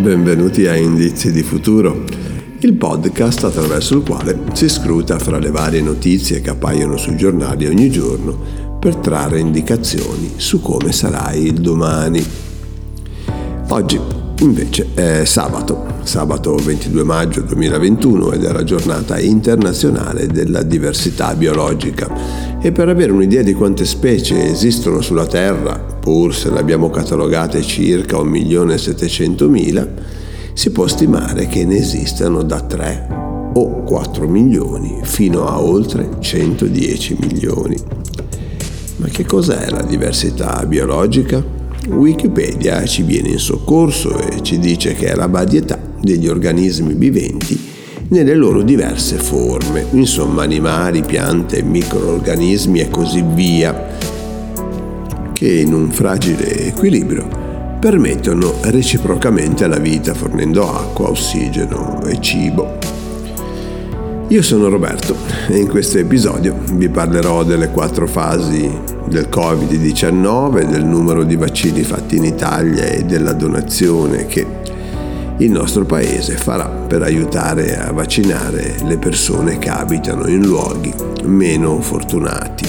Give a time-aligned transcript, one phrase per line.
[0.00, 2.04] Benvenuti a Indizi di Futuro,
[2.60, 7.66] il podcast attraverso il quale si scruta fra le varie notizie che appaiono sui giornali
[7.66, 12.24] ogni giorno per trarre indicazioni su come sarà il domani.
[13.68, 14.00] Oggi
[14.40, 22.58] invece è sabato, sabato 22 maggio 2021 ed è la giornata internazionale della diversità biologica
[22.60, 27.62] e per avere un'idea di quante specie esistono sulla Terra, pur se le abbiamo catalogate
[27.62, 29.88] circa 1.700.000,
[30.52, 33.08] si può stimare che ne esistano da 3
[33.54, 37.76] o 4 milioni fino a oltre 110 milioni.
[38.96, 41.57] Ma che cos'è la diversità biologica?
[41.88, 47.76] Wikipedia ci viene in soccorso e ci dice che è la varietà degli organismi viventi
[48.08, 53.96] nelle loro diverse forme, insomma animali, piante, microorganismi e così via,
[55.32, 62.97] che in un fragile equilibrio permettono reciprocamente la vita fornendo acqua, ossigeno e cibo.
[64.30, 65.16] Io sono Roberto
[65.48, 68.70] e in questo episodio vi parlerò delle quattro fasi
[69.06, 74.46] del Covid-19, del numero di vaccini fatti in Italia e della donazione che
[75.38, 81.80] il nostro paese farà per aiutare a vaccinare le persone che abitano in luoghi meno
[81.80, 82.68] fortunati.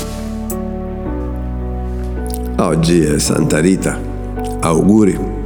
[2.56, 4.00] Oggi è Santa Rita.
[4.62, 5.40] Auguri.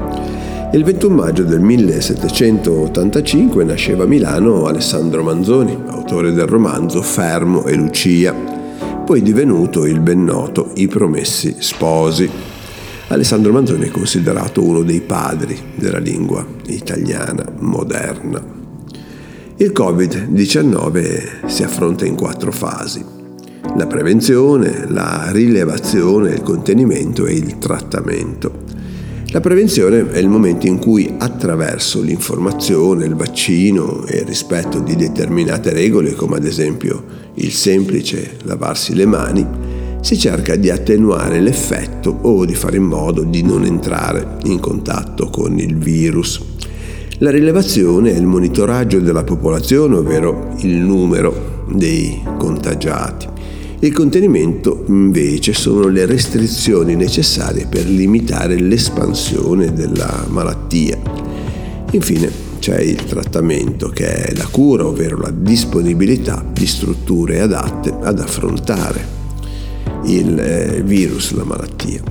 [0.73, 5.77] Il 21 maggio del 1785 nasceva a Milano Alessandro Manzoni,
[6.13, 8.33] autore del romanzo Fermo e Lucia,
[9.03, 12.29] poi divenuto il ben noto I Promessi Sposi.
[13.07, 18.39] Alessandro Manzoni è considerato uno dei padri della lingua italiana moderna.
[19.57, 23.03] Il Covid-19 si affronta in quattro fasi.
[23.75, 28.62] La prevenzione, la rilevazione, il contenimento e il trattamento.
[29.33, 34.95] La prevenzione è il momento in cui attraverso l'informazione, il vaccino e il rispetto di
[34.95, 39.43] determinate regole, come ad esempio il semplice lavarsi le mani,
[40.01, 45.31] si cerca di attenuare l'effetto o di fare in modo di non entrare in contatto
[45.31, 46.39] con il virus.
[47.17, 53.32] La rilevazione è il monitoraggio della popolazione, ovvero il numero dei contagiati.
[53.83, 60.97] Il contenimento invece sono le restrizioni necessarie per limitare l'espansione della malattia.
[61.91, 68.21] Infine c'è il trattamento che è la cura, ovvero la disponibilità di strutture adatte ad
[68.21, 69.05] affrontare
[70.05, 72.01] il eh, virus, la malattia.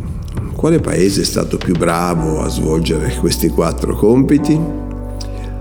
[0.54, 4.60] Quale paese è stato più bravo a svolgere questi quattro compiti?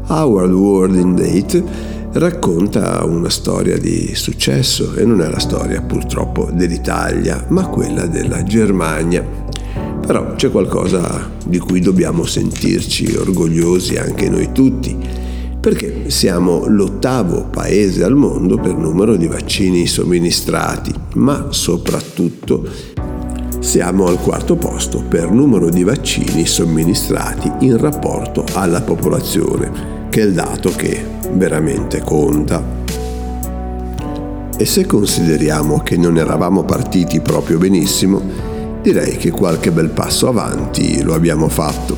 [0.07, 6.49] Howard World in Date racconta una storia di successo e non è la storia purtroppo
[6.51, 9.25] dell'Italia, ma quella della Germania.
[10.05, 14.97] Però c'è qualcosa di cui dobbiamo sentirci orgogliosi anche noi tutti,
[15.59, 22.67] perché siamo l'ottavo paese al mondo per numero di vaccini somministrati, ma soprattutto
[23.59, 30.25] siamo al quarto posto per numero di vaccini somministrati in rapporto alla popolazione, che è
[30.25, 32.61] il dato che veramente conta.
[34.57, 38.21] E se consideriamo che non eravamo partiti proprio benissimo,
[38.81, 41.95] direi che qualche bel passo avanti lo abbiamo fatto.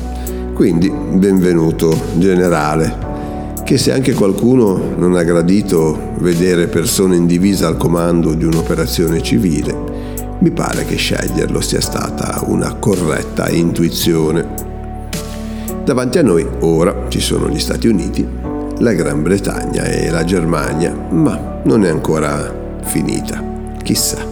[0.54, 7.76] Quindi benvenuto generale, che se anche qualcuno non ha gradito vedere persone in divisa al
[7.76, 14.73] comando di un'operazione civile, mi pare che sceglierlo sia stata una corretta intuizione.
[15.84, 18.26] Davanti a noi ora ci sono gli Stati Uniti
[18.78, 24.26] la Gran Bretagna e la Germania, ma non è ancora finita, chissà.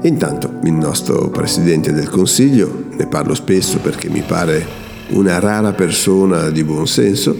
[0.00, 4.66] Intanto il nostro Presidente del Consiglio, ne parlo spesso perché mi pare
[5.10, 7.36] una rara persona di buon senso,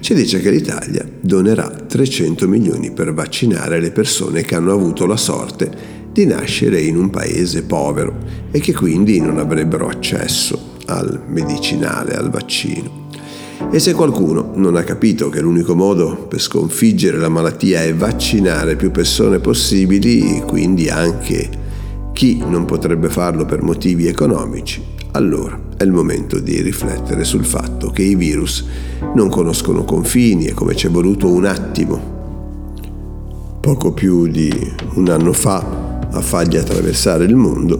[0.00, 5.18] ci dice che l'Italia donerà 300 milioni per vaccinare le persone che hanno avuto la
[5.18, 8.16] sorte di nascere in un paese povero
[8.50, 13.08] e che quindi non avrebbero accesso al medicinale, al vaccino.
[13.70, 18.74] E se qualcuno non ha capito che l'unico modo per sconfiggere la malattia è vaccinare
[18.74, 21.48] più persone possibili, quindi anche
[22.12, 24.82] chi non potrebbe farlo per motivi economici,
[25.12, 28.66] allora è il momento di riflettere sul fatto che i virus
[29.14, 32.18] non conoscono confini e come ci è voluto un attimo,
[33.60, 34.52] poco più di
[34.94, 37.78] un anno fa, a fargli attraversare il mondo,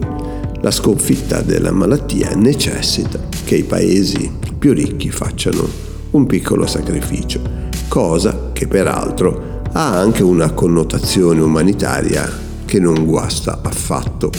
[0.61, 5.67] la sconfitta della malattia necessita che i paesi più ricchi facciano
[6.11, 7.41] un piccolo sacrificio,
[7.87, 12.29] cosa che peraltro ha anche una connotazione umanitaria
[12.65, 14.29] che non guasta affatto.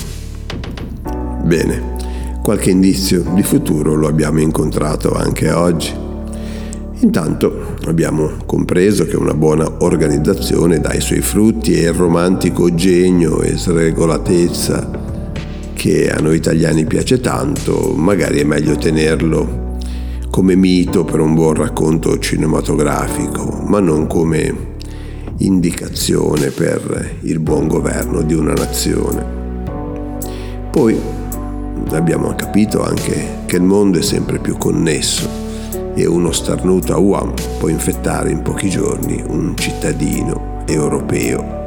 [1.44, 1.96] Bene,
[2.40, 5.92] qualche indizio di futuro lo abbiamo incontrato anche oggi.
[7.00, 13.40] Intanto abbiamo compreso che una buona organizzazione dà i suoi frutti e il romantico genio
[13.40, 15.01] e sregolatezza
[15.74, 19.76] che a noi italiani piace tanto, magari è meglio tenerlo
[20.30, 24.70] come mito per un buon racconto cinematografico, ma non come
[25.38, 29.24] indicazione per il buon governo di una nazione.
[30.70, 30.98] Poi
[31.90, 35.28] abbiamo capito anche che il mondo è sempre più connesso
[35.94, 41.62] e uno starnuto a Wuhan può infettare in pochi giorni un cittadino europeo.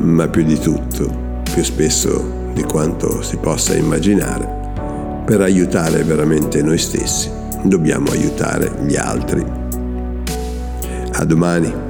[0.00, 6.78] Ma più di tutto, più spesso di quanto si possa immaginare, per aiutare veramente noi
[6.78, 7.30] stessi
[7.62, 9.44] dobbiamo aiutare gli altri.
[11.12, 11.89] A domani.